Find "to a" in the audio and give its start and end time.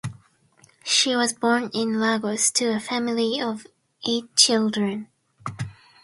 2.53-2.79